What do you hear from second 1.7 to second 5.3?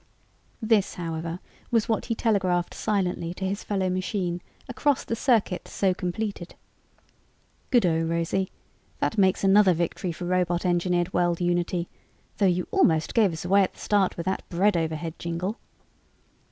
what he telegraphed silently to his fellow machine across the